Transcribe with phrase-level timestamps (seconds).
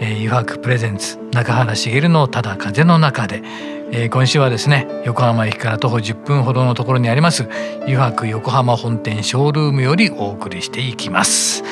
[0.00, 3.42] えー、油白プレゼンツ中原茂のただ風の中で、
[3.90, 7.48] え、今週はですね横浜駅から徒歩10分ほどのところにあります
[7.82, 11.64] 油白横浜本店ショールームよりお送りしていきます。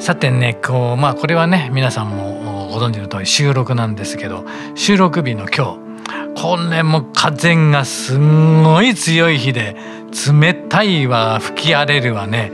[0.00, 5.87] さてねこうまあこれはね皆さんもご存知の通り収録なんですけど収録日の今日
[6.40, 9.74] これも風がすんごい強い日で
[10.30, 12.52] 冷たいわ吹き荒れるわね。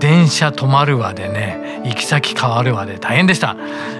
[0.00, 1.82] 電車止まるわでね。
[1.84, 2.98] 行き先変わるわで。
[2.98, 3.54] 大変でした、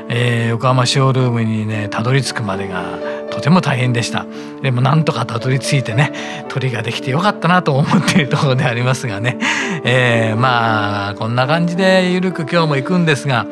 [0.08, 2.98] えー、横浜ショールームにねたどり着くまでが
[3.30, 4.24] とても大変でした。
[4.62, 9.38] でもなんとかたどり着いてね鳥ができてよかったなと思っているところでありますがね、
[9.84, 13.46] えー、まあこんな感じでゆるく今日も行くんですが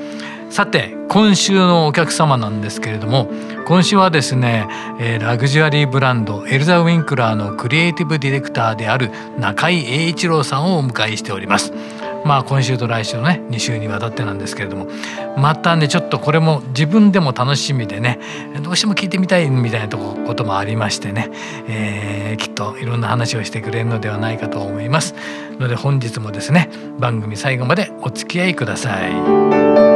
[0.56, 3.28] さて今週のお客様なんですけれども
[3.66, 4.66] 今週はですね、
[4.98, 11.74] えー、ラグジュアリーブランドエルザ・ウィンクラーのクリエイティブディレクターである中井英一郎さんをお迎えしております。
[12.24, 14.86] まあ今週と来週のね2週にわたってなんですけれども
[15.36, 18.18] またねちょっとこれも自分でも楽しみでね
[18.62, 21.28] どうしても聞いてみたいみたいなこともありましてね、
[21.68, 25.14] え、きっといろんな話をしてくれるのではないかと思います
[25.60, 29.95] ので本日もですね番組最後までお付き合いください。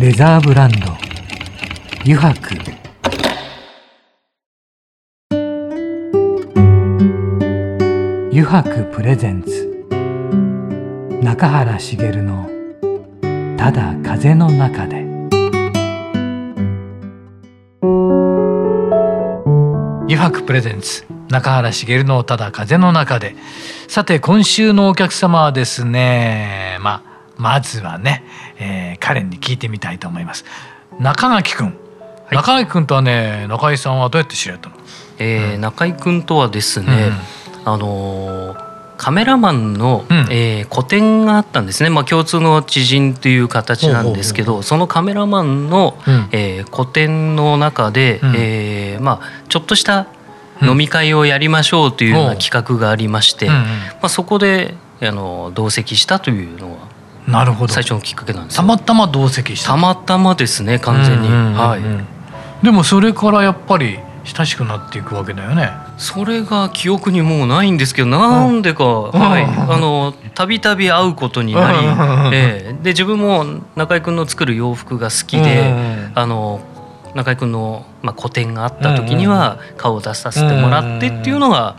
[0.00, 0.76] レザーブランド。
[2.00, 2.56] 油白。
[8.32, 9.86] 油白プレゼンツ。
[11.22, 12.50] 中原茂の
[13.56, 15.06] 「ただ風の中で」
[20.10, 21.06] 油白プレゼンツ。
[21.30, 23.36] 中原茂の「ただ風の中で」
[23.86, 28.22] さて今週のお客様はですねまあまずはね、
[28.64, 30.44] えー、彼に聞いてみたいと思います。
[30.98, 31.72] 中垣君、は
[32.32, 34.76] い、中垣君とはね中井さんはどうやって知り合ったの、
[35.18, 37.10] えー、うん、中井君とはですね、
[37.64, 50.06] うん、あのーカメラマンの、うん、えー、個展があったんですね、まあ、共通の知人という形なんですけどそのカメラマンの、うん、えー、個展の中で、うん、えー、まあ、ちょっとした
[50.62, 53.64] 飲み会をやりましょうというような企画がありまして、ま
[54.02, 56.88] あ、そこであの同席したというのは
[57.26, 57.72] なるほど。
[57.72, 59.70] 最初のきっかけなんですたまたま同席した。
[59.70, 62.64] たまたまですね完全に、はい。
[62.64, 65.70] でもそれからやっぱり親しくなっていくわけだよね。
[65.98, 69.44] それが記憶にもうないんですけどなんでか、はい。
[69.44, 71.78] あのたびたび会うことになり、
[72.32, 73.44] えー、で自分も
[73.76, 75.74] 中居君の作る洋服が好きで、
[76.14, 76.60] あの
[77.14, 81.76] 中居君の、まあ、個展があった時には顔を出させてもらってっていうのが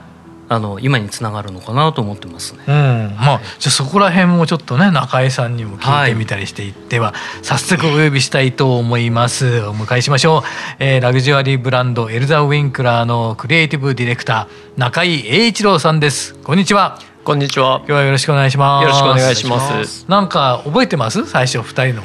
[0.47, 2.59] あの今につながるのかなと思ってますね。
[2.67, 2.73] うん、
[3.17, 9.61] まあじゃあそこら辺もちょっとね中江さんにも聞いてみたりしていっては、はい、早速お呼びしたいと思います。
[9.61, 10.41] お迎えしましょう。
[10.79, 16.35] えー、ラグジュアリーブランドエルザウィンクラーのクリエイティブディレクター中井英一郎さんです。
[16.35, 16.99] こんにちは。
[17.23, 17.77] こんにちは。
[17.79, 18.83] 今日はよろしくお願いします。
[18.83, 20.05] よろしくお願いします。
[20.07, 21.25] なんか覚えてます？
[21.25, 22.03] 最初二人の。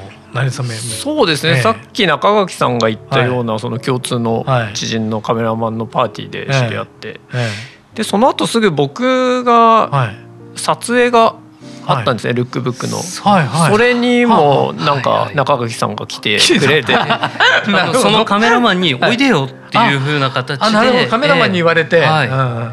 [1.02, 10.14] そうですね、えさっき中垣さんが言ったような、はい、その共通の知人のカメラマンのパーティーで知り合って、えええでその後すぐ僕が
[10.56, 11.36] 撮影が
[11.84, 16.96] あったんですね、はい、ルックブックの、はいはい、それにもなんか中垣さんが来てくれて、
[18.00, 21.08] そのカメラマンに「おいでよ」っていうふうな形で。
[21.08, 22.72] カメラマンに言われて、えーはいうん、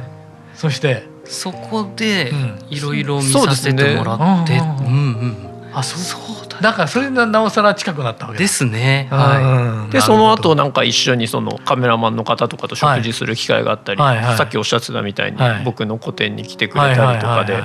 [0.55, 1.05] そして。
[1.25, 2.31] そこで
[2.69, 4.95] いろいろ見させてもらって、うん、うんう
[5.25, 5.37] ん
[5.73, 9.07] あそうだからそれでなおさら近くなったわけですね。
[9.11, 9.91] はい。
[9.91, 14.17] でその後なんか一緒にそのカメラマンの方とかと食事する機会があったり、はい。
[14.17, 17.57] はい、さっきおっしゃってたみたいに僕の個展に来てくれたりとかで。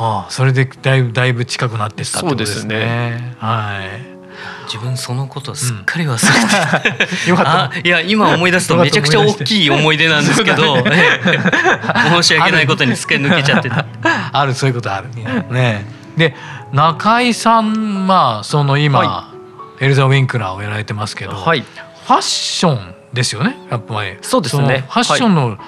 [0.00, 3.18] ああそれでだいぶだいぶ近くなってったってことですね。
[3.18, 3.36] すね。
[3.38, 4.18] はい。
[4.66, 13.86] 自分そのことすっかり忘れて、 うん、あいや今思い出すとめちゃくちゃ大きい思い出なんですけど、申し訳ないことにすっかり抜けちゃってた。
[14.32, 15.08] ある そういうことある。
[15.50, 15.86] ね。
[16.16, 16.34] で
[16.72, 19.34] 中井さんまあその今、は
[19.80, 24.84] い、エルザ・ウィンクラーをやられてますけど、はい、ファッションですよねやっぱりそうですね。
[24.88, 25.58] ファッションの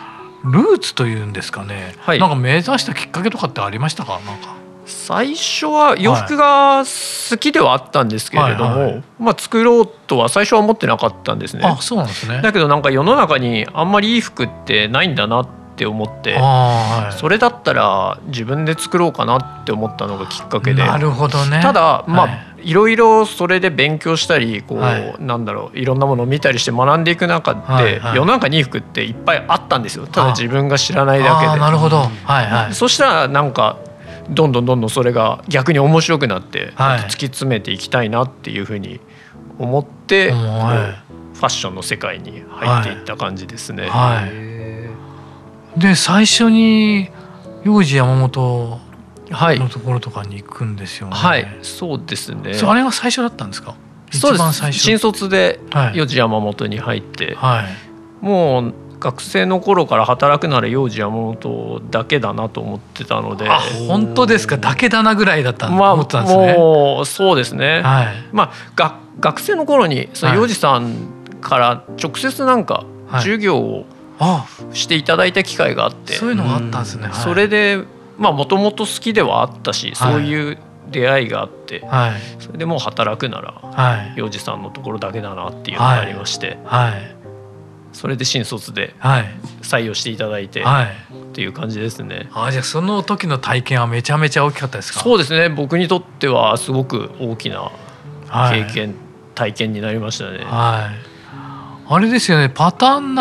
[0.45, 4.21] ルーツというんですかね、はい、なんか目指したきっかけとかってありましたか？
[4.27, 4.55] なんか。
[4.87, 11.63] 最初は洋服が好きではあったんですけれども、はいはい、まあ、作ろうとは最初は思ってなかったんですね。
[11.65, 12.43] あそうなんですね。
[12.43, 21.61] だけどなんか世の中にあんまりいい服ってないんだなって思って、はい、それだったら自分で作ろうかなって思ったのがきっかけでなるほどね。
[21.63, 22.47] ただまあ、はい。
[22.63, 30.07] いろいろそれで勉強したりこう、はい、なんだろういろんなものを見たりして学んでいく中で、はいはい、世の中にいい服っていっぱいあったんですよ。
[30.07, 31.59] ただ自分が知らないだけで。
[31.59, 32.09] なるほど、は
[32.43, 33.79] いはい、そしたらなんか
[34.29, 39.01] どんどんどんどんそれが逆に面白くなって、はい、突き詰めていきたいなっていうふうに
[39.59, 43.89] 思って、はい、ファッションの世界に入っていった感じですね。
[43.89, 44.31] はい、
[45.77, 47.11] で最初に
[47.65, 48.81] 幼児山本
[49.31, 51.15] のところとかに行くんですよね。
[51.15, 52.53] はい、そうですね。
[52.65, 53.77] あれが最初だったんですか？
[54.13, 54.73] そうです。
[54.73, 55.61] 新卒で
[55.95, 57.63] 幼児山本に入って、は
[58.23, 63.49] い、もう学生の頃から働くなら幼児山本だけだなと思ってたので。
[63.89, 64.57] 本当ですか？
[64.57, 66.55] だけだなぐらいだったまあ、思ってたんですね。
[66.55, 70.97] もうそうですね、はい、まあが学生の頃にその幼児さん
[71.41, 73.87] から直接なんか授業を
[74.73, 77.09] していただいた機会があって、そういうのがあったんですね。
[77.13, 77.83] それで
[78.19, 80.59] まあもともと好きではあったし、そういう
[80.91, 87.17] 出会いがあって、はい、それでもう働くなら、はい、幼児さんのところだけだなっていうのがありまして、はい、
[87.93, 88.95] それで新卒で
[89.63, 92.29] 採用していただいて、はい、っていう感じですね。
[92.35, 95.01] あじゃあその時の体験はめちゃめちゃ大きかったですか？
[95.01, 95.49] そうですね。
[95.49, 97.71] 僕にとってはすごく大きな
[98.51, 98.97] 経験、
[99.35, 100.45] 体験になりましたね。
[100.45, 101.93] はい。
[101.93, 102.49] あれですよね。
[102.49, 103.15] パターン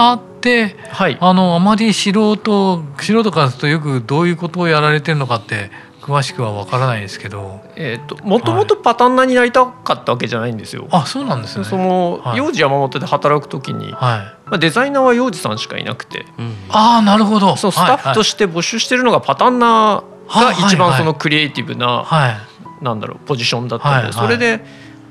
[0.90, 5.72] はい、あのあまり素人素人からするとよくどういうことをやられてるのかって
[6.02, 10.88] 詳しくはわからないですけど、えーと、もともとパターンナーになりたかったわけじゃないんですよ。
[10.90, 11.66] あそうなんですね。
[11.66, 17.56] その、はい、幼児山本で働く時に、はい、まあ、デザイナーは幼児さんしかいなくて、うん、ああなるほど。
[17.58, 24.62] そうスタッフとして募集してるのがパターンナーが一番そのクリエイティブな、はい、なんだろうポジションだったんで、それで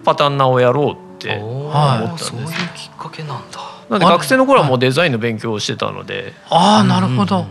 [0.05, 7.47] パターンナーをやろうって思ったんです、はい、そういうきっかけなんだなんで学生の頃はもうデザインの勉強をしてたのでああなるほど、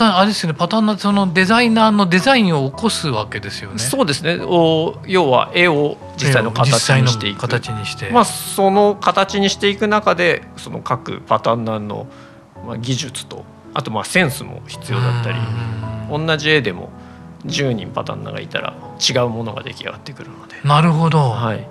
[0.00, 3.78] あれですねパターンのそのデザイナーのデザインを起こすわけですよね。
[3.78, 4.38] そうですね。
[4.42, 7.40] お要は絵を実際の形にしていく。
[7.40, 8.10] 形にして。
[8.10, 12.06] まあその形にしていく中でその各パターンナーの
[12.66, 13.44] まあ技術と
[13.74, 15.38] あとまあセンスも必要だったり、
[16.10, 16.90] 同じ絵でも
[17.44, 20.56] 10人パターンナーがいたら違うものが出来上がってくるので。
[20.64, 21.30] なるほど。
[21.30, 21.66] はい。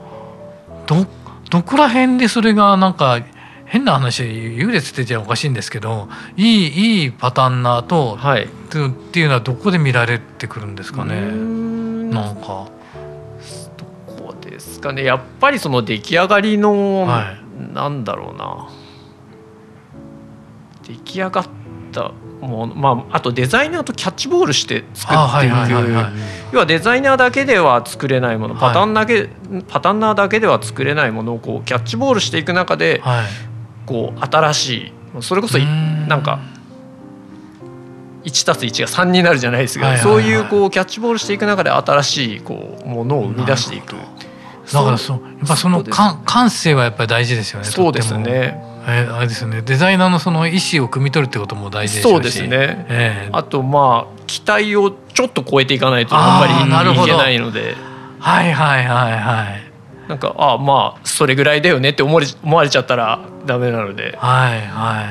[0.85, 1.05] ど
[1.49, 3.21] どこら辺でそれがなんか
[3.67, 8.47] 変な話優劣ってじゃおかしいんですけどいいいいパターンナーと、はい、っ
[9.11, 11.21] ていうのはどこで見られてくるんですかね。
[12.09, 12.69] なんか。
[13.77, 15.03] どこですかね。
[15.03, 18.69] やっぱりその出来上がりの、はい、なんだろうな。
[20.87, 21.45] 出来上がっ
[21.91, 22.11] た
[22.41, 25.55] もうまあ、あとデザイナーとキャッチボールして作っていく。
[26.53, 29.29] 要はデザイナーだけでは作れないものパターンだけ、はい、
[29.67, 33.25] パターンナーだけでは作れないものをこうキャッチボールしていく中で、はい、
[33.87, 34.69] こう新し
[35.17, 36.39] いそれこそなんか
[38.23, 43.95] 1たす1が3になるじゃないですが、そういうこうキャッチボールしていく中で新しいこうものを生み出していく。
[44.73, 47.65] だからそうやっぱその感感性はやっぱり大事ですよね。
[47.65, 48.61] そうですね。
[48.89, 49.61] えー、あれですね。
[49.61, 57.75] デザイナーのその意思を汲み取るってことも大事でそうですね、えー、あとまあ期待をちょっと超えていかないとあんまりいけないので。
[58.19, 59.66] はいはいはいはい
[60.07, 64.17] なんかああまあそれぐらいだよねって思われ思われちゃったらダメなので。
[64.17, 65.05] はいはい。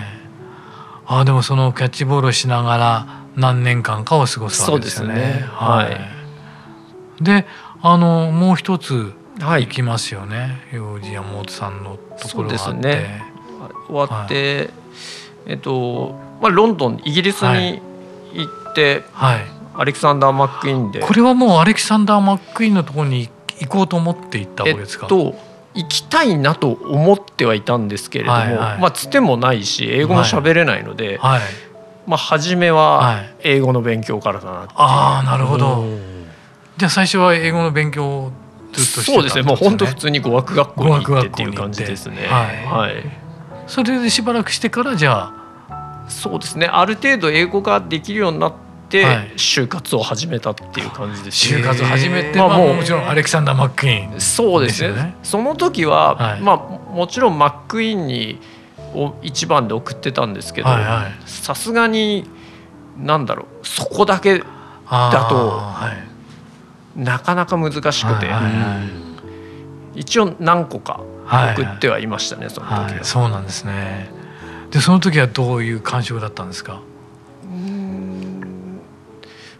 [1.08, 5.14] あでもそのキャッチボールをしながら何年間かを過ごすわけですよね。
[5.14, 5.48] そうですね。
[5.52, 5.88] は
[7.20, 7.46] い、で
[7.82, 12.58] あのもう一つ行きますよね、はい、幼児山本さんのところがあって。
[12.58, 13.24] そうですね。
[13.88, 14.70] 終わって、はい、
[15.46, 17.80] えっとまあ、ロンドンイギリスに
[18.32, 21.00] 行って、はい、アレキサンダー・マックイーンで。
[21.00, 23.28] これはもうアレキサンダー・マックイーンのところに
[23.60, 25.34] 行こうと思って行ったわけですか、えっと、
[25.74, 31.40] 行きたいなと思ってはいたんですけれども、はいはい、まあ、つてもないし英語も喋れないので、はい、
[32.06, 35.84] まあ、初めは英語の勉強からだなってああなるほど。
[36.76, 38.30] じゃあ最初は英語の勉強
[38.72, 39.42] ずっとしてたんですね？
[39.42, 39.42] そうですね。
[39.42, 42.26] もう本当普通に語学学校に行ってっていう感じですね。
[42.26, 43.02] はい、はい。
[43.66, 46.06] それでしばらくしてからじゃあ。
[46.08, 46.66] そうですね。
[46.66, 48.65] ある程度英語ができるようになって、
[49.36, 56.56] 就活を始めたっていう感じです、ね、就活始めて、まあ、もうもちろんアレクサンダー・マックイーン、そうですね、ね、その時は、はい、まあ
[56.92, 58.38] もちろんマックイーンに
[58.94, 60.68] を一番で送ってたんですけど
[61.26, 62.30] さすがに
[62.96, 64.46] なんだろうそこだけだと、
[64.88, 65.92] は
[66.96, 68.80] い、なかなか難しくて、はいはいは
[69.96, 74.08] い、一応何個か送ってはいましたね、はい、その時は、はい、そうなんですね。
[74.70, 76.80] でその時はどういう感触だったんですか？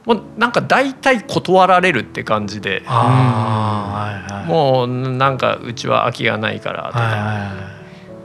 [0.06, 7.52] もうなんか大体断られるって感じで、はいはい、もうなんかうちは空きがないからとか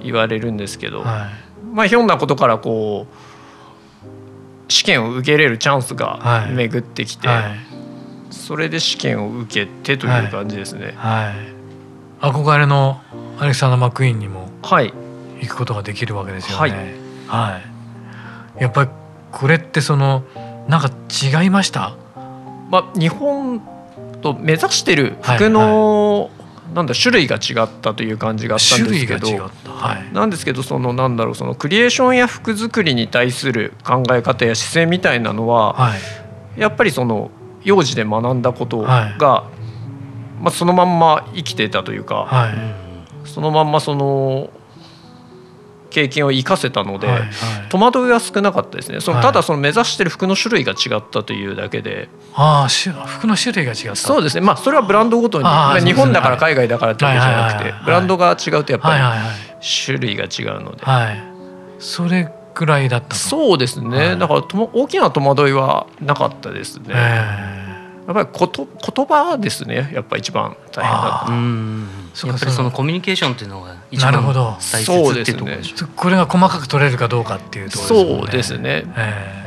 [0.02, 7.60] 言われるんですけど、はい、まあひょんなことからこう試験を受けれるチャンスが巡ってきて、はい、
[8.30, 10.94] それで試験を受けてという感じですね。
[10.96, 11.62] はい。
[12.24, 13.02] 憧れの
[13.40, 14.94] アレクサンダー・マック・イーンにも行
[15.48, 16.94] くことができるわけですよね。
[17.28, 17.60] は
[18.60, 18.90] い、やっぱり
[19.32, 20.24] これってその
[20.72, 20.90] なんか
[21.44, 21.98] 違いました？
[22.70, 23.62] まあ、日本
[24.22, 26.32] と目指してる服の、はい。
[26.32, 29.28] はい、なんだ種類が違ったという感じがあったんですけど、
[29.66, 36.00] はい、なんですけどそのなんだろうそのクリエーションや服作りに対する考え方や姿勢みたいなのは、はい、
[36.58, 37.32] やっぱりその
[37.66, 44.50] 幼児で学んだことが、はい、まあ、そのまんま生きてたというか、はい、そのまんまその
[45.92, 47.30] 経験を生かせたので、はいはい、
[47.70, 49.00] 戸惑いは少なかったですね。
[49.02, 53.96] そのただその目指してる服の種類が違ったというだけで、ああ服の種類が違った。
[53.96, 54.42] そうですね。
[54.42, 59.04] まあそれはブランドごとに、まあ、日本だから海外だからってわけじゃなくて、ブランドが違うとやっぱり
[59.86, 61.22] 種類が違うので、はい、
[61.78, 66.94] それぐらいだったそうですね、だからとも大きな戸惑いはなかったですね、
[68.08, 69.91] やっぱりこと言葉ですね。
[69.93, 75.75] やっぱ一番大変だったやっぱりそのコミュニケーションっていうのが一番大切っていうところでしょ。
[75.86, 78.17] う、ね、これが細かく取れるかどうかっていうところですね。
[78.17, 79.46] そうですね、え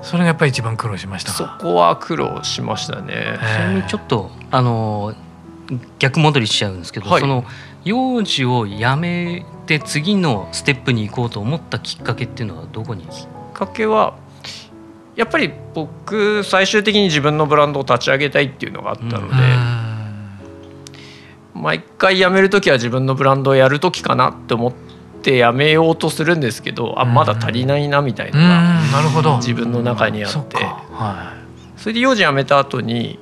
[0.00, 5.14] ー、それがやっぱり一番苦労しましたそこは苦労しましたね、えー、ちなみにちょっとあの
[5.98, 7.44] 逆戻りしちゃうんですけど、はい、その
[7.84, 14.16] 幼児をやめて次のステップに行こうと思ったきっかけっていうのはどこにきっかけは
[15.18, 19.34] やっぱり僕最終的に自分のブランドを立ち上げたいっていうのがあったので、
[21.54, 24.72] 毎回辞める時は自分のブランドをやる時かなって思っ
[25.20, 31.34] て辞めようとするんですけどあまだ足りないなみたいなのが自分の中にあって、は
[31.76, 33.18] い、それで幼児辞めた後に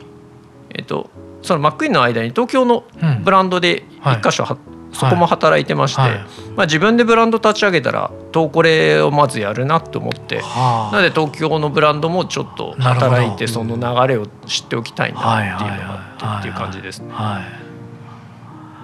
[0.75, 1.09] えっと
[1.41, 2.85] そのマックインの間に東京の
[3.25, 4.59] ブランドで一箇所は、
[4.97, 6.11] そこも働いてまして、はい、
[6.57, 17.13] まあ、自分でブランド立ち上げたら東コレをまずやるなと思って、はあ、なので東京のブランドもちょっと働いてその流れを知っておきたいなっていうのがあってっていう感じですね。
[17.13, 17.67] はい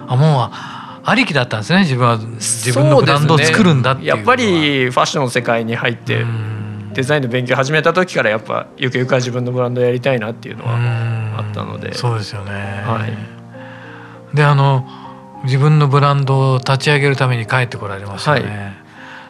[0.07, 0.49] あもう
[1.05, 6.25] ありきだったんですね自分は自分のブランドを作るんだっていう、ね、やっぱりファッションの世界に入って
[6.93, 11.93] デザインの勉強始めた時からやっぱゆくゆくは自分のブランドをやりたいなっていうのはあったので。
[11.93, 13.05] そうですよね、は
[14.33, 14.87] い、であの
[15.43, 18.73] 自分のブランドを立ち上げるために帰ってこられましたね、はい、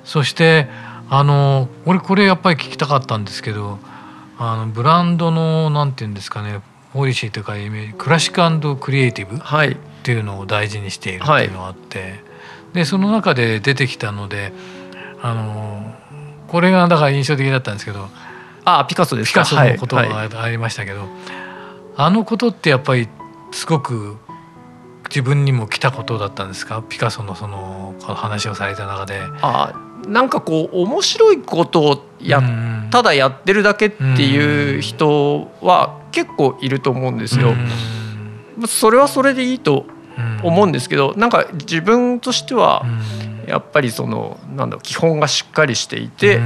[0.04, 0.68] そして
[1.10, 3.80] あの俺これやっぱり聞きたかったんですけど
[4.38, 6.62] あのブランドのなんていうんですかね
[6.94, 12.12] ポリシーというかイメージクラシッククリエイティブ、はい、っていうのを大事にしているっていうのがあって、はい、
[12.74, 14.54] でその中で出てきたので
[15.22, 15.96] あの
[16.48, 18.10] これがだから印象的だったんですけど
[18.66, 21.20] あピカソですピカソのことがありましたけど、はいはい、
[21.98, 23.08] あのことってやっぱり
[23.52, 24.18] すごく
[25.14, 26.82] 自分にも来たことだったんですか？
[26.82, 29.22] ピカソのその話をされた中で。
[29.44, 29.74] あ
[30.08, 32.42] なんかこう面白いことをや、
[32.92, 37.54] ただやってるだけっていう人は結構いると思うんですよ。
[38.68, 39.86] それはそれでいいと
[40.44, 42.84] 思うんですけど、うん、なんか自分としては
[43.48, 46.42] やっぱりそのなんだろう基本がしっかりしていて、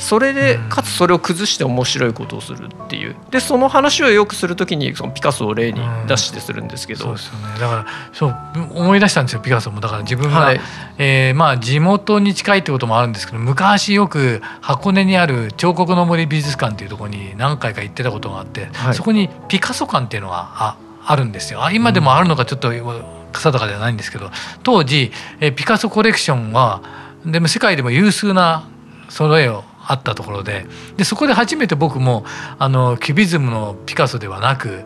[0.00, 3.14] それでかつそれを崩して面白いことをするっていう。
[3.30, 7.60] でその話をよくする時にそのピカソを例に出してするんですけど、そうですよね。
[7.60, 8.36] だからそう
[8.74, 9.80] 思い出したんですよピカソも。
[9.80, 10.60] だから自分が、はい、
[10.96, 21.62] えー、まあ地元に近いってこともあるんですけど昔よく箱根にある彫刻の森美術館っていうところに何回か行ってたことがあって、はい、そこにピカソ館っていうのがああるんですよ。
[21.62, 24.30] あ今でもあるのかちょっと定かではないんですけど
[24.62, 26.80] 当時えピカソコレクションは
[27.26, 28.66] でも世界でも有数な
[29.10, 30.66] 揃えをあったところで。
[30.96, 32.24] でそこで初めて僕も
[32.58, 34.84] あのキュビズムのピカソではなく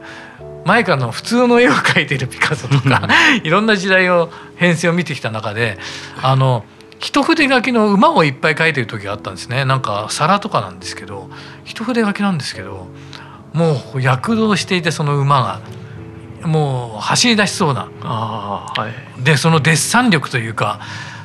[0.65, 3.07] 前からの普通の絵を描いているピカソとか
[3.45, 5.79] いろんな時代を編成を見てきた中で
[6.23, 6.65] あの
[6.99, 9.67] 一筆書きの馬をいっぱい描いてる時があったんですね。
[9.67, 11.29] なんか皿とかなんですけど
[11.65, 12.89] 一筆書きなんですけど
[13.53, 15.61] もう躍動していてその馬が。
[16.45, 17.89] もう走り出しそうな。
[18.03, 20.81] あ、はい、でそのデッサン力というか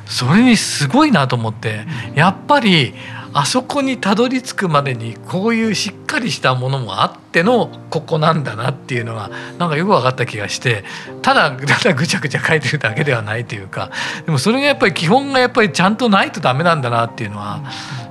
[0.06, 2.94] それにすごいなと思ってやっぱり
[3.32, 10.84] あそこにたどり着くまでにこういうしっかりしたものもあってのここなんだなっていうのがなんかよく分かった気がして
[11.22, 13.90] ただ ただぐちゃぐちゃ書いてるだけではないというか
[14.26, 17.60] でもそれがやっぱり基本がやっぱりちゃんとないとダメなんだなっていうのは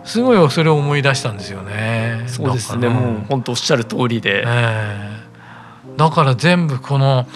[0.05, 2.23] すごいそれを思い出したんですよね。
[2.27, 2.89] そうですね。
[2.89, 5.19] もう本当おっしゃる通りで、えー
[5.99, 7.27] だから全部この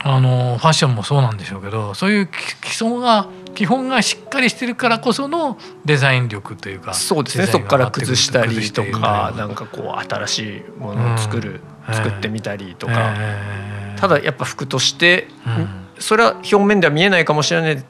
[0.00, 7.46] あのファッションもそうなんでしょうけどそういう基礎が基本がしっかりしてるからこそのデザイン力というかそうですね。
[7.46, 15.68] そこから崩したりとかなんかこう新しいものを作る、うん、作ってみたりとか、えー、ただやっぱ服として、うん、
[15.98, 17.84] それは表面では見えないかもしれない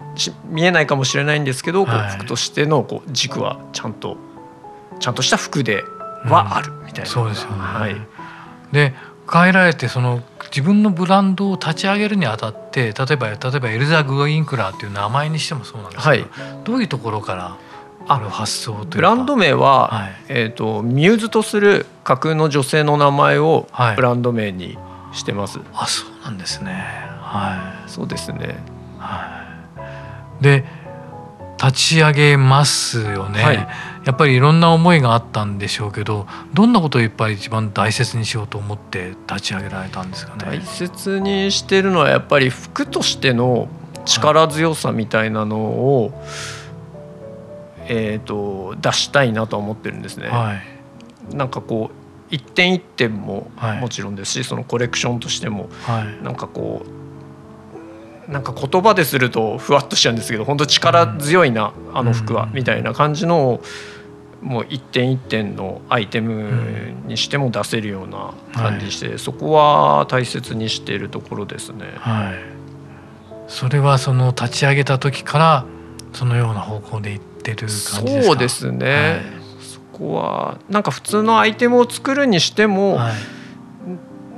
[0.47, 4.17] 見えないかもしれないんですけど、はい、服としてのこう軸はちゃんと
[4.99, 5.85] ちゃんとした服で
[6.25, 7.97] はあるみたいな、うん、そうですよね、はい、
[8.73, 8.95] で
[9.31, 10.23] 変えられてその
[10.55, 17.57] 自分のブランドを立ち上げるにあたって例えば例えばエルザ・グインクラーっていう名前にしてもそうなんですけど、はい、どういうところから
[18.07, 23.67] ある発想というブランド名は、はい、えーと、ミューズとする架空の女性の名前を
[23.97, 24.77] ブランド名に
[25.13, 25.59] してます。
[25.59, 26.73] はい、あそうなんですね。
[27.21, 28.57] はい、そうですね。
[28.99, 29.45] は
[30.41, 30.65] い、で
[31.63, 33.69] 立ち上げますよね、はい、
[34.05, 40.45] やっぱりいろんな思いがあったんでしょうけどどんなことをいっぱい一番大切にしようと思って立ち上げられたんですかね？
[40.45, 43.69] 大切にしてるのはやっぱり服としての
[44.05, 50.29] 力強さみたいなのを、はい、えーと、出したいなと思ってるんですね。
[50.29, 50.55] は
[51.33, 56.85] い、なんかこう一点一点ももちろんですし、そのコレクションとしても、はい、なんかこ
[58.29, 63.63] うなんか言葉でするとふわっとしちゃうんですけど本当力強いな、あの服は、みたいな感じのを
[64.43, 66.51] もう一点一点のアイテム
[67.07, 71.87] にしても出せるような感じして、そこは大切にしているところですね。
[71.97, 72.35] はい、
[73.47, 75.65] それはその立ち上げた時から
[76.13, 78.23] そのような方向でいってる感じですか？
[78.25, 83.15] そうですね、はい、そこはなんか普通のアイテムを作るにしても、はい、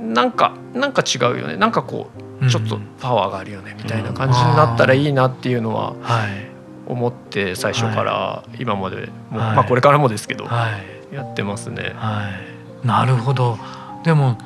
[0.03, 1.57] なんかなんか違うよね。
[1.57, 5.95] なんかこうちょっとパワーがあるよねみたいな感じになったらいいなっていうのは
[6.87, 11.93] 思って最初から今までもまあこれからもですけどやってますね。
[11.95, 12.29] は
[12.83, 13.57] い、なるほど。
[14.03, 14.37] でも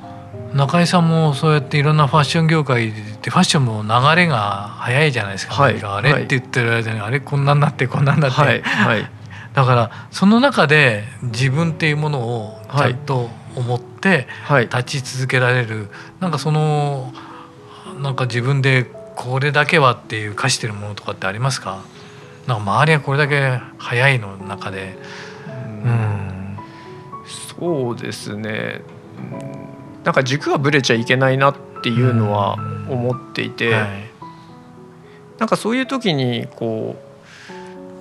[0.53, 8.61] 中井さんもそうやっていろんなファッション業界でファッションも流れが早いじゃないですか、はい、あれって言ってる間に、あれこんなんなってこんなんなって、はい。
[8.61, 9.09] はい、
[9.53, 14.27] だからその中で自分っていうものをちゃんと思って
[14.71, 15.87] 立ち続けられる、はい、
[16.21, 17.13] なんかその
[18.01, 18.85] なんか自分で
[19.15, 21.83] これだけはっていう課してるものとかってありますか？
[22.49, 24.97] なんか周りはこれだけ早いの中で。
[25.85, 26.57] うん。
[27.59, 28.81] そうですね。
[30.03, 32.55] なんか軸がぶれちゃいけないなっていうのは
[32.89, 33.87] 思っていて、はい、
[35.37, 36.95] なんかそういう時にこ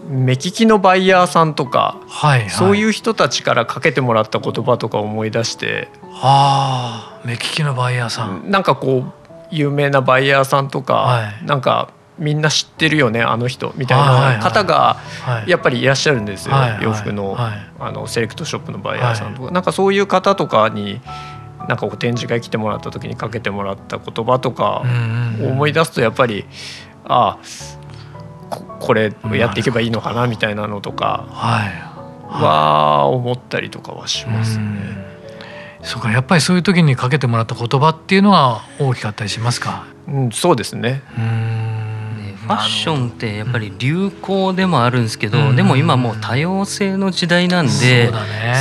[0.08, 5.88] う目利きのバイヤーさんとか、はいはい、そういう人たちからかけてもらった言葉とか思い出して。
[6.22, 8.50] あ目利きのバイヤーさん。
[8.50, 9.12] なんかこう
[9.50, 14.96] 有名なバイヤーさんとか、はい、なんかみんな知ってるよねあの人みたいな方が
[15.46, 21.00] やっぱりいらっしゃるんですよ、洋服の,、あのセレクトショップのバイヤーさんとか、はい、なんかそういう方とかに
[21.68, 24.84] なんかこう展示会来てもらった時にかけてもらった言葉とか
[25.40, 26.46] 思い出すとやっぱり
[27.04, 31.26] ああこれやっていけばいいのかなみたいなのとか
[32.30, 35.08] は思ったりとかはしますね。
[35.82, 41.02] そうかやっぱりそういう時にかけてもらった言葉っていうのは大きかったりしますか、うん、そうですね。
[41.14, 48.10] ファッションってやっぱり流行でもあるんですけど、うん、でも今もう多様性の時代なんで、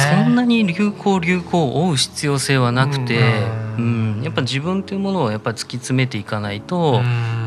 [0.09, 3.19] そんなに流行流行を追う必要性はなくて、
[3.77, 7.01] うん、うん、やっぱ自分というものをやっぱ突き詰めていかないと、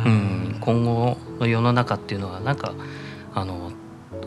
[0.07, 2.73] うん、今後の世の中っていうのはなんか
[3.35, 3.73] あの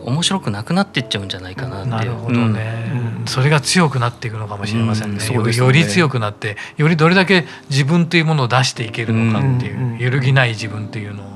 [0.04, 1.90] 面白くなくなっていっちゃうんじゃないかなって。
[1.90, 5.18] なるほどね、うん、それが強くなっていくのかもしれませんね。
[5.24, 5.56] うん、ね。
[5.56, 11.33] より強くなってよりどれだけ自分というものを出していけるのかっていう、揺るぎない自分っていうのを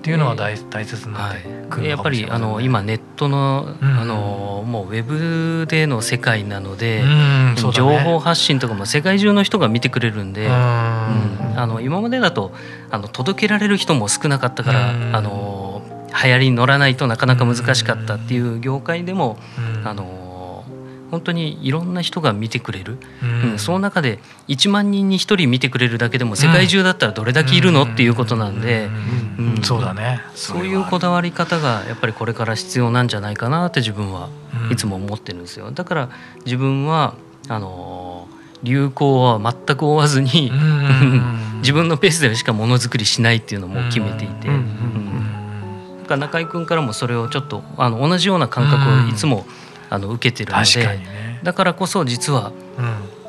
[0.00, 10.50] っていうのは大大切になってくる、ね、やっぱりあの今ネットの,、あのもうウェブでの世界なので、ね、情報発信とかも世界中の人が見てくれるんで、うん。
[10.50, 12.52] あの今までだと
[12.90, 19.38] あの届けられる人も少なかったから、あの流行りに乗らないとなかなか難しかったっていう業界でも、
[19.84, 20.29] あの
[21.10, 22.98] 本当にいろんな人が見てくれる、
[23.44, 23.58] うん。
[23.58, 24.18] その中で
[24.48, 28.88] 1万人に1人見てくれるだけでも世界中だったらどれだけいるのっていうことなんで、
[29.38, 29.62] うん。
[29.62, 30.22] そうだね。
[30.34, 34.28] そういうこだわり方がやっぱりこれから必要なんじゃないかなって自分は
[34.70, 35.70] いつも思ってるんですよ。
[35.70, 36.08] だから
[36.44, 37.14] 自分は
[37.48, 38.28] あの
[38.62, 40.52] 流行は全く追わずに
[41.60, 44.48] 自分のペースでしかものづくりしないっていうのも決めていて。
[46.10, 49.46] か中居君からもそれをちょっとあの同じような感覚をいつも、
[49.90, 52.52] あの受けてるので、ね、だからこそ実は、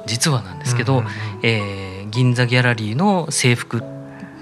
[0.06, 1.04] 実はなんですけど、
[1.41, 3.84] えー、銀座ギャラリーの制服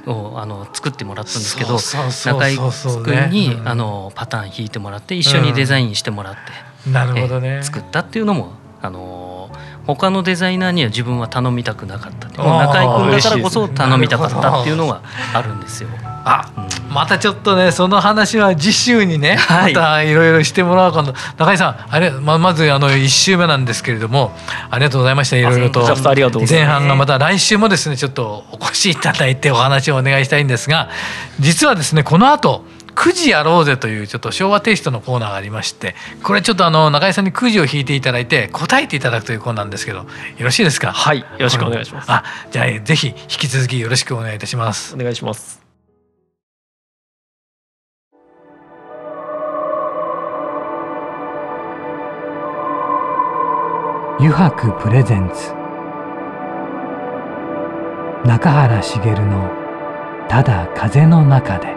[0.05, 2.57] をあの作ってもらったんですけど中居
[3.03, 6.35] 君に、あのパターン引いてもらって一緒にデザインしてもらっ
[6.85, 8.51] て、なるほどね、作ったっていうのも
[8.81, 9.49] あの
[9.87, 15.01] 他のデザイナーには自分は頼みたくなかった中井君だからこそ頼みたかったっていうのが
[15.33, 15.89] あるんですよ。
[16.31, 24.31] あ、うん、またちょっとねその話は次週にね、はい、またいろいろしてもらおうかな中井さんあれままずあの1週目なんですけれども
[24.69, 25.37] ありがとうございました。
[25.37, 25.81] いろいろと。
[26.47, 30.89] 前半がまた来週もですねちょっとお越しいただいてお話をお願いしたいんですが
[31.39, 32.63] 実はですねこの後
[32.95, 40.05] くじやろうぜというちょっと昭和テイストのコーナーがありましてこれちょっとあの中井さんにくじを引いていただいて答えていただくというコーナーなんですけどよ
[40.39, 40.91] ろしいですか？
[40.91, 42.11] はいよろしくお願いします。
[42.11, 44.95] あじゃあぜひ引き続きよろしくお願いいたします。
[44.95, 45.68] お願いします
[54.21, 55.53] 油白プレゼンツ。
[58.27, 59.49] 中原茂の
[60.27, 61.67] 「ただ風の中で」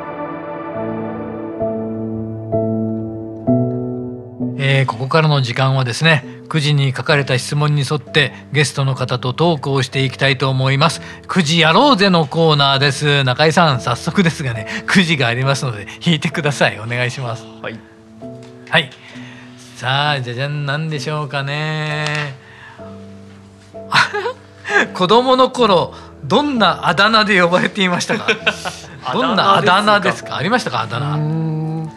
[4.58, 11.00] えー、ここからの時間はですね9時に書かれた質問に沿ってゲストの方とトークをしていきたいと思います。
[11.28, 13.22] 9時やろうぜのコーナーです。
[13.22, 16.80] 中井さん早速ですがね9時がありますので引いてください。
[16.80, 17.44] お願いします。
[17.62, 17.78] はい。
[18.68, 18.90] はい
[19.82, 22.36] さあじゃじゃん何でしょうかね。
[24.94, 25.92] 子供の頃
[26.22, 28.26] どんなあだ名で呼ばれていましたか？
[29.12, 30.36] どんなあだ名ですか？
[30.36, 30.82] ありましたか？
[30.82, 31.88] あだ名。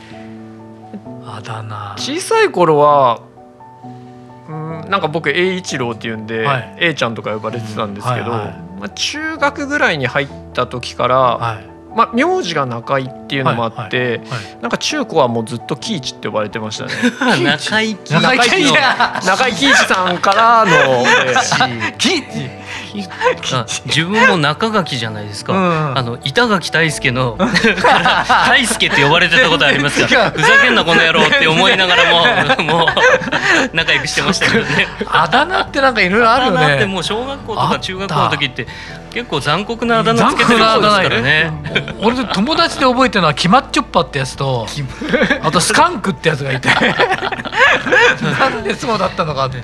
[1.28, 1.94] あだ名。
[1.98, 3.20] 小さい頃は
[4.50, 4.52] う
[4.88, 8.54] んなんか僕栄一郎っていうんで、はい、A ちゃんとか呼ばれてたんですけど、ま
[8.86, 14.22] あ、中学ぐらいに入った時から、はいまあ、名字が中井っていうのもあって、
[14.62, 16.92] なんか中高はもうずっと喜一って呼ばれてましたね。
[19.26, 19.76] 中井喜一。
[19.88, 21.06] さんからの
[21.98, 22.22] 喜一
[23.04, 27.38] 自分も中垣じゃないですか、うん、あの板垣大輔の
[28.48, 34.88] 大輔って呼ばれてたことありますかふざけんなこの野郎って思いながらも もう仲良くしてましたけどね。
[35.08, 36.58] あだ名ってなんかいろいろあるよね。
[36.58, 38.68] あだ名ってもう小学校とか中学校の時って
[39.14, 41.52] 結構残酷なあだ名つけてる人ですからね。
[42.02, 44.68] 俺友達で覚えてるのはキマッチョッパってやつと
[45.42, 46.70] あとスカンクってやつがいて。
[48.40, 49.64] なんでそうだったのかって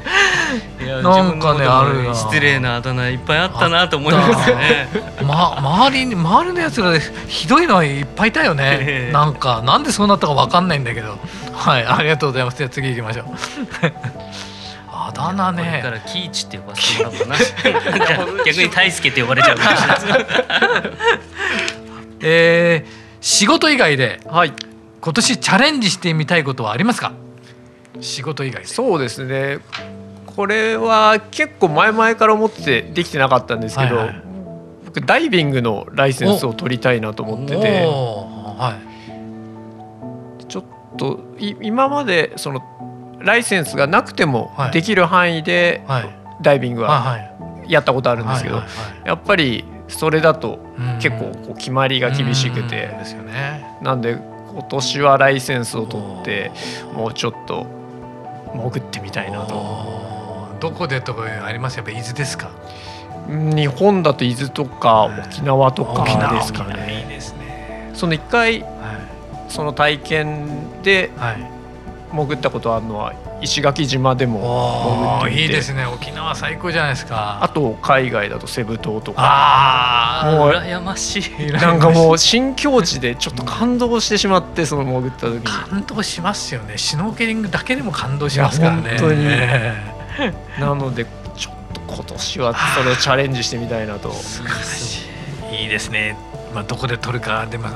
[1.02, 4.88] なんかねある失礼なあだ名いっぱいあったなと思いますね
[5.24, 11.18] ま周りに周りのやつらでひどいのはいっぱいいたよねなんかなんでそうなったかわかんないんだけど
[11.54, 13.26] はいありがとうございますじゃあ次行きましょう
[15.04, 15.64] あだ名ね。
[15.64, 17.36] これからキーチって呼ばせてもらおうかな。
[18.46, 20.26] 逆に大輔って呼ばれちゃうかもしれない。
[22.22, 24.54] えー、仕事以外で、はい、
[25.02, 27.14] 今年チャレンジしてみたいことはありますか？
[28.00, 29.60] 仕事以外そうですね。
[30.42, 34.22] これは結構前々から思ってできてなかったんですけど、はいはい、
[34.86, 38.80] 僕ダイビングのライセンスを取りたいなと思ってて、は
[40.42, 40.64] い、ちょっ
[40.98, 42.64] と今までその
[43.20, 45.84] ライセンスがなくてもできる範囲で
[46.42, 47.20] ダイビングは
[47.68, 48.64] やったことあるんですけど
[49.06, 50.58] やっぱりそれだと
[51.00, 52.90] 結構こう決まりが厳しくて。
[53.84, 54.18] なんで
[54.54, 56.52] 今年はライセンスを取って
[56.96, 57.68] もうちょっと
[58.56, 60.01] 潜ってみたいなと。
[60.62, 61.78] どこでとかあります？
[61.78, 62.52] やっぱ伊豆ですか？
[63.28, 67.02] 日本だと伊豆とか沖縄とかですかね。
[67.04, 67.92] いいですね。
[67.94, 68.66] その一回、
[69.50, 71.12] その体験で、
[72.12, 75.42] 潜ったことあるのは石垣島でも潜って。
[75.44, 75.86] いいですね。
[75.86, 77.40] 沖縄最高じゃないですか。
[77.42, 79.22] あと海外だとセブ島とか。
[79.22, 81.52] ああもう羨ましい。
[81.52, 85.42] なんかもう新境地でちょっと感動してしまってその潜った時に。
[85.44, 86.78] 感動しますよね。
[86.78, 88.90] シュノーケリングだけでも感動しますからね。
[88.90, 89.26] 本当に
[90.60, 94.12] なのでちょっと今年はそれをチャレンジしてみたいなと。
[94.12, 95.08] 素晴らし
[95.52, 95.64] い。
[95.64, 96.16] いいですね。
[96.54, 97.46] まあどこで撮るか。
[97.46, 97.68] でも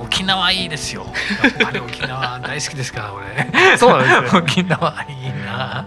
[0.00, 1.06] 沖縄いいですよ。
[1.42, 3.50] やっぱり沖縄大好きですから俺。
[3.78, 4.40] そうなんですね。
[4.40, 5.86] 沖縄いいな。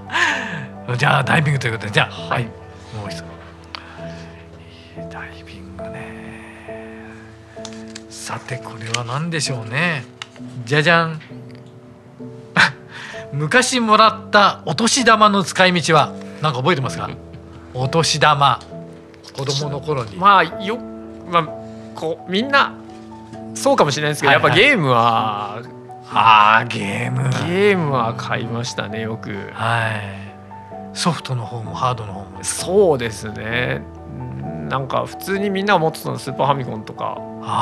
[0.98, 1.92] じゃあダイビングということで。
[1.92, 2.44] じゃあはい。
[2.44, 3.24] もう一つ
[5.12, 6.54] ダイビングね。
[8.10, 10.06] さてこれは何でしょうね。
[10.66, 11.22] じゃじゃん
[13.38, 17.10] 昔もらったお年玉の使い道は何か覚えてますか？
[17.74, 18.60] お年玉。
[19.38, 20.16] 子供の頃に。
[20.16, 20.78] まあよ
[21.30, 21.44] まあ
[21.96, 22.74] こうみんな
[23.54, 25.60] そうかもしれないですけど、はいはい、やっぱゲームは
[26.12, 27.30] ああゲーム。
[27.48, 29.52] ゲームは買いましたねよく。
[29.54, 30.98] はい。
[30.98, 32.26] ソフトの方もハードの方も。
[32.42, 33.82] そうですね。
[34.70, 37.18] なんか普通にみんなが持ってたのスーパーファミコンとか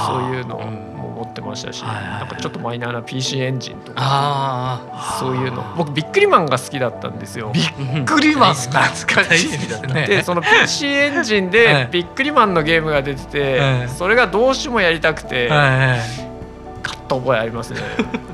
[0.07, 0.57] そういうの。
[0.57, 4.81] も持ってましたし、なんかちょっとマイナーな PC エンジンとか
[5.19, 5.63] そういうの。
[5.77, 7.51] 僕ビックリマンが好きだったんですよ。
[7.53, 8.93] ビックリマン懐か
[9.35, 10.05] しいですね。
[10.07, 17.79] でその PC エンジンでビックリマンのゲームが出ててそれがどうしてもやりたくて買った覚えありますね。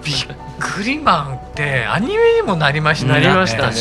[0.04, 3.14] ビックリマンってアニメにもなりましたね。
[3.14, 3.76] なりましたね。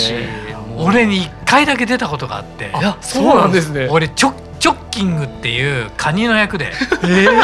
[0.76, 2.70] 俺に一回だけ出たことがあって。
[3.00, 3.88] そうなんですね。
[3.90, 6.70] 俺チョチョッキングっていうカニの役で、
[7.02, 7.36] えー、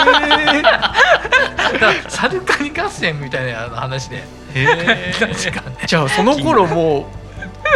[2.10, 4.22] サルカニ合戦みたいな話で、
[4.54, 7.08] えー、確かね、じゃあその頃も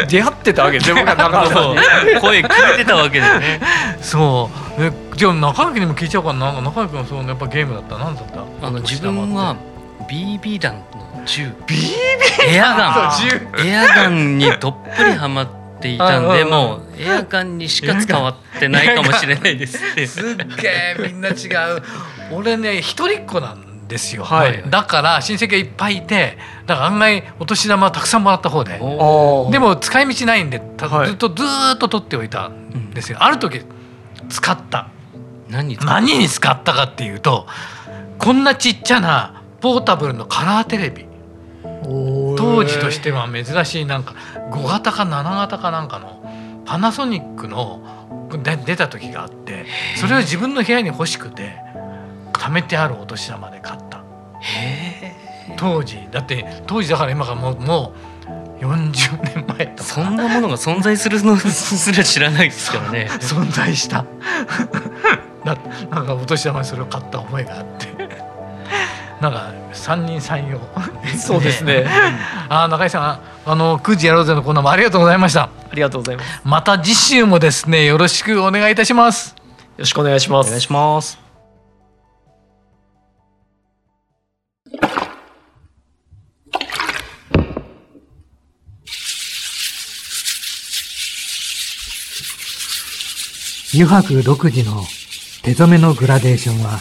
[0.05, 1.75] う出会ってたわけで僕は中野さん
[2.21, 3.61] 声聞いてたわけだよね。
[4.01, 4.49] そ
[4.79, 4.83] う。
[4.85, 6.61] えじゃあ中垣にも聞いちゃうかな。
[6.63, 7.99] 中垣もそうやっぱゲームだった？
[7.99, 8.45] 何だった？
[8.67, 9.57] あの自分は
[10.09, 10.83] BB 弾の
[11.27, 11.49] 銃。
[11.67, 11.75] BB
[12.49, 13.21] エアガン。
[13.67, 21.83] エアガンにどっぷりはまっていたんでもうエアガンにしか使わってないかもしれないです すっげえみんな違う。
[22.33, 28.73] 俺ね一人っ子なんですよ、はい、だから親戚がいっぱいいてだから案外お年玉たくさんもらった方で。
[28.73, 28.79] で
[29.59, 33.63] も使い道ないんでずっとずっと取っておいたんですよ、ある時
[34.29, 34.89] 使った。
[35.51, 37.47] 何何に使ったかっていうと
[38.19, 41.07] こんなちっちゃなポータブルのカラーテレビ
[42.41, 44.15] 当時としては珍しいなんか
[44.51, 46.23] 5型か7型かなんかの
[46.65, 47.83] パナソニックの
[48.65, 51.57] 出た時があってそれを自分の部屋に欲しくて
[52.33, 54.03] 貯めてあるお年玉で買った。
[55.57, 56.09] 当時。
[56.11, 57.93] だって当時だから今からもうも
[58.61, 59.91] う40年前とか。
[59.91, 63.09] そんなものが存在するの すら知らないですからね。
[63.21, 64.05] 存在した。
[65.45, 65.57] だ
[65.91, 67.89] なんかお年玉にそれを買った覚えがあって。
[69.21, 70.61] なんか三人三様。
[71.19, 71.87] そうですね。
[72.49, 75.45] あ中井さんあの9時やろうぜのコーナーもありがとうございました。
[75.45, 76.41] ありがとうございます。
[76.45, 79.31] また次週もですねよろしくお願いいたします。
[79.31, 79.37] よ
[79.79, 80.49] ろしくお願いします。
[80.49, 81.19] お願いします。
[93.73, 94.83] 油白独自の
[95.43, 96.81] 手染めのグラデーションは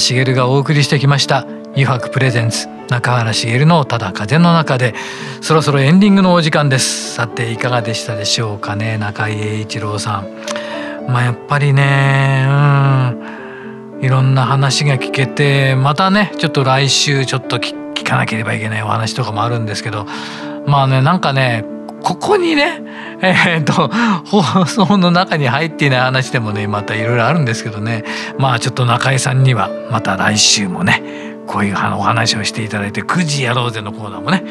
[0.00, 4.94] 原茂がお送りしてきました「油白プレゼンツ中原茂のただ風の中で」
[5.42, 7.14] そろそろエンディングのお時間です。
[7.14, 10.26] さていかがでしたでしょうかね中井英一郎さん。
[11.08, 20.06] まあやっぱりねうんいろんな話が聞けてまたねちょっと来週ちょっと聞かなければいけないお話とかもあるんですけど
[20.66, 21.64] まあねなんかね
[22.02, 22.82] ここにね
[23.22, 23.88] えー、っと
[24.26, 28.04] 放送の中に入っていない話でもねまたいろいろあるんですけどね。
[28.38, 34.44] まあちょっと中井さんにはまた来週もねこういうお話をしていただいて9時やろうぜのコーナーもね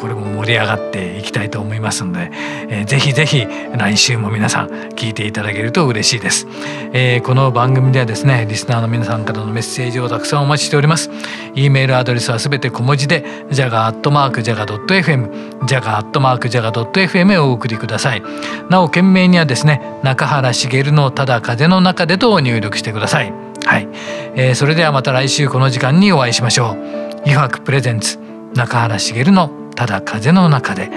[0.00, 2.30] これも盛り上がっていきたいと思いますので、
[2.70, 6.46] えー、ぜひぜひ来週も皆さん聞いていただけると嬉しいです、
[6.94, 11.10] えー、この番組ではですねリスナーの皆さんからのメッセージをたくさんお待ちしております。
[11.54, 15.30] e メールアドレスはすべて小文字で jaga.jaga.fm
[15.66, 18.22] jaga.jaga.fm へお送りください。
[18.70, 23.45] なお件名にはですね中原茂のただ風の中でと入力してください。
[23.66, 23.88] はい、
[24.36, 26.76] えー、それではまた来週この時間にお会いしましょう。
[27.22, 28.18] 油白プレゼンツ
[28.54, 30.88] 中原茂のただ風の中で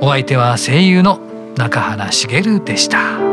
[0.00, 1.20] お相手は声優の
[1.56, 3.31] 中原茂でした。